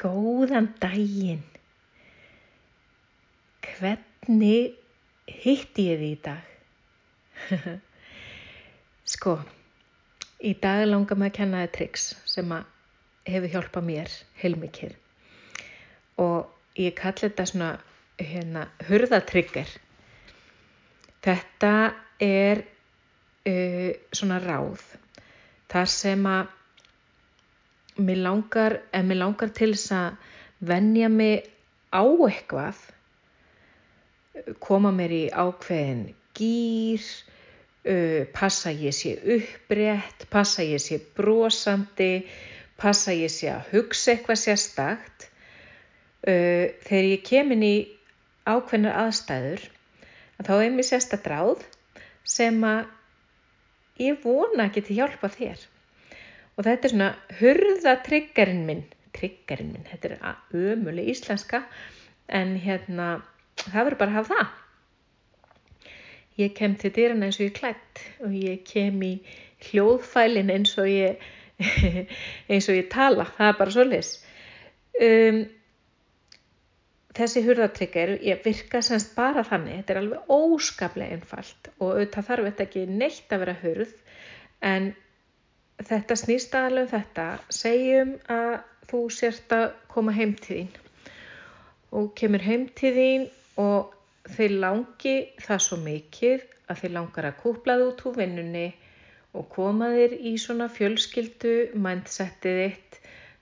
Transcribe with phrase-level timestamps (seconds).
[0.00, 1.42] Góðan daginn.
[3.66, 4.76] Hvernig
[5.28, 6.46] hitti ég því í dag?
[9.12, 9.36] sko,
[10.40, 12.56] í dag langar maður að kenna þið triks sem
[13.28, 14.96] hefur hjálpað mér heilmikið
[16.20, 17.70] og ég kalli þetta svona
[18.20, 19.70] hérna, hurðatrygger.
[21.24, 21.74] Þetta
[22.24, 22.64] er
[23.48, 24.84] uh, svona ráð
[25.70, 26.56] þar sem að
[27.96, 31.48] mér langar, ef mér langar til þess að vennja mig
[31.90, 32.78] á eitthvað,
[34.62, 36.04] koma mér í ákveðin
[36.36, 37.04] gýr,
[37.84, 42.26] uh, passa ég sé upprétt, passa ég sé brosandi,
[42.80, 45.26] passa ég sé að hugsa eitthvað sérstakt,
[46.24, 47.74] uh, þegar ég kemin í
[48.48, 49.66] ákveðnar aðstæður,
[50.38, 51.66] að þá er mér sérstakt ráð
[52.24, 52.86] sem að
[54.00, 55.68] ég vona ekki til hjálpa þér
[56.60, 57.10] og þetta er svona
[57.40, 58.84] hurðatryggarinn minn.
[59.16, 61.64] Tryggarinn minn, þetta er ömuleg íslenska
[62.28, 63.06] en hérna
[63.64, 64.56] það verður bara að hafa það.
[66.40, 69.14] Ég kem til dýran eins og ég klætt og ég kem í
[69.70, 71.24] hljóðfælin eins og ég
[72.52, 73.26] eins og ég tala.
[73.38, 74.12] Það er bara svo lis
[75.00, 75.40] um,
[77.16, 79.80] þessi hurðatryggar ég virka semst bara þannig.
[79.80, 83.94] Þetta er alveg óskaplega einfalt og auðvitað þarf þetta ekki neitt að vera hurð
[84.70, 84.92] en
[85.88, 87.26] þetta snýst aðalega um þetta.
[87.54, 88.52] Segjum að
[88.90, 90.70] þú sért að koma heim til þín.
[91.96, 93.26] Og kemur heim til þín
[93.60, 93.96] og
[94.36, 98.68] þeir langi það svo mikið að þeir langar að kúplaði út úr vinnunni
[99.34, 102.98] og koma þér í svona fjölskyldu mindsetið þitt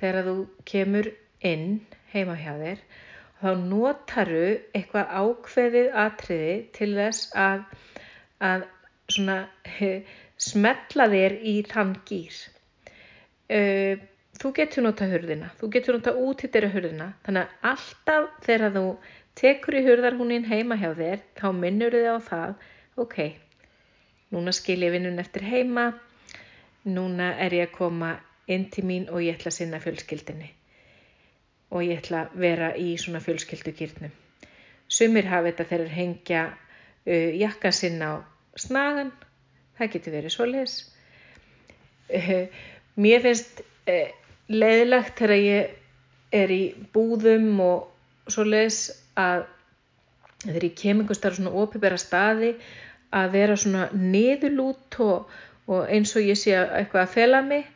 [0.00, 0.36] þegar þú
[0.72, 1.08] kemur
[1.46, 1.80] inn
[2.14, 2.82] heima hjá þér.
[3.42, 4.44] Og þá notaru
[4.74, 7.64] eitthvað ákveðið atriði til þess að,
[8.38, 8.66] að
[9.10, 9.38] svona
[10.42, 12.38] smetla þér í þann gýr.
[13.52, 14.00] Uh,
[14.40, 18.86] þú getur nota hurðina, þú getur nota útittera hurðina, þannig að alltaf þegar þú
[19.38, 22.54] tekur í hurðarhúnin heima hjá þér, þá minnur þið á það,
[23.04, 23.18] ok,
[24.34, 25.92] núna skil ég vinnun eftir heima,
[26.88, 28.16] núna er ég að koma
[28.50, 30.50] inn til mín og ég ætla að sinna fjölskyldinni
[31.72, 34.10] og ég ætla að vera í svona fjölskyldugýrnum.
[34.92, 38.14] Sumir hafa þetta þegar hengja uh, jakka sinna á
[38.60, 39.12] snagan,
[39.78, 40.76] það getur verið svo les
[42.08, 42.48] eh,
[43.00, 44.12] mér finnst eh,
[44.52, 45.78] leiðilegt þegar ég
[46.32, 46.62] er í
[46.94, 48.84] búðum og svo les
[49.18, 49.44] að
[50.44, 52.54] þegar ég kem einhver starf svona ópibera staði
[53.12, 55.30] að vera svona niðurlút og,
[55.68, 57.68] og eins og ég sé eitthvað að fela mig.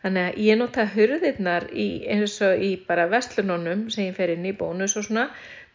[0.00, 4.46] Þannig að ég nota hurðirnar í, eins og í bara vestlunónum sem ég fer inn
[4.48, 5.28] í bónus og svona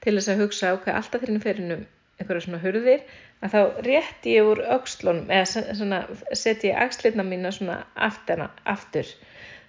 [0.03, 1.83] til þess að hugsa ok, alltaf þegar ég fer inn um
[2.19, 3.03] einhverja svona hurðir
[3.43, 6.01] að þá rétti ég úr aukslunum eða
[6.37, 9.07] setji ég axlirna mína svona aftana, aftur.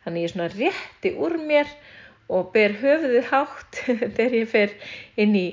[0.05, 1.71] Þannig ég svona rétti úr mér
[2.31, 3.81] og ber höfuðið hátt
[4.17, 4.77] þegar ég fer
[5.19, 5.47] inn í,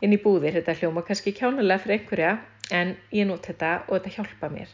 [0.00, 0.56] inn í búðir.
[0.56, 2.32] Þetta hljóma kannski kjánulega fyrir einhverja
[2.74, 4.72] en ég nót þetta og þetta hjálpa mér.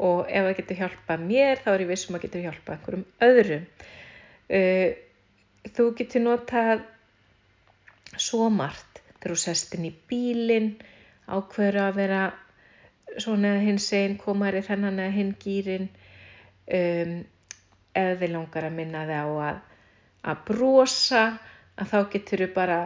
[0.00, 3.66] Og ef það getur hjálpa mér þá er ég vissum að getur hjálpa einhverjum öðrum.
[4.50, 4.88] Uh,
[5.74, 6.86] þú getur notað
[8.18, 10.72] svo margt þegar þú sest inn í bílinn
[11.30, 12.22] ákveður að vera
[13.18, 17.14] svona eða hins einn komaður í þennan eða hinn gýrin um,
[17.98, 19.60] eða þið langar að minna þið á að,
[20.30, 21.22] að brosa
[21.80, 22.80] að þá getur þau bara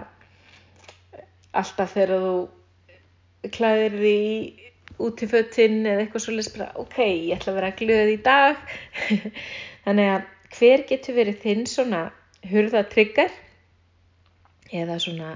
[1.54, 4.19] alltaf þegar þú klæðir því
[5.04, 8.77] út í föttinn eða eitthvað svolítið bara ok, ég ætla að vera glöð í dag.
[9.84, 12.04] Þannig að hver getur verið þinn svona
[12.49, 13.34] hurðatryggar
[14.75, 15.34] eða svona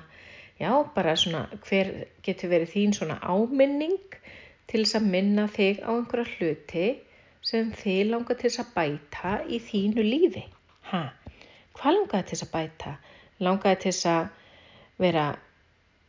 [0.59, 1.91] já, bara svona hver
[2.27, 4.17] getur verið þín svona áminning
[4.69, 6.89] til þess að minna þig á einhverja hluti
[7.49, 10.45] sem þið langar til þess að bæta í þínu lífi.
[10.91, 11.03] Ha,
[11.79, 12.95] hvað langar þið til þess að bæta?
[13.47, 14.25] Langar þið til þess að
[14.99, 15.27] vera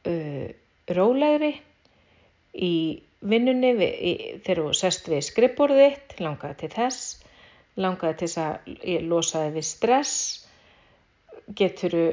[0.09, 0.47] uh,
[0.97, 1.53] rólegri
[2.57, 2.73] í
[3.19, 4.13] vinnunni við, í,
[4.45, 7.03] þegar þú sest við skrifborðitt, langar þið til þess,
[7.79, 10.15] langar þið til þess að losa þið við stress,
[11.59, 12.07] getur þú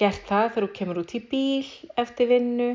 [0.00, 1.66] gert það þegar þú kemur út í bíl
[2.00, 2.70] eftir vinnu.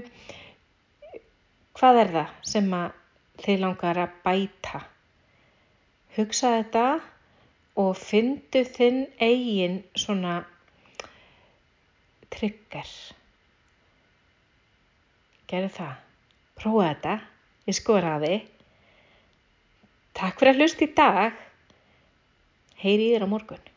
[1.76, 2.72] Hvað er það sem
[3.42, 4.82] þið langar að bæta?
[6.16, 6.86] Hugsa þetta
[7.82, 10.38] og fyndu þinn eigin svona
[12.32, 12.92] tryggar
[15.50, 15.96] gerðu það.
[16.56, 17.16] Prófa þetta,
[17.68, 18.36] ég skoraði
[20.16, 21.40] takk fyrir að hlusta í dag.
[22.80, 23.75] Heyri í þér á morgun